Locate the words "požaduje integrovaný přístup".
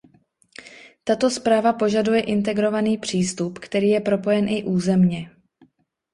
1.73-3.59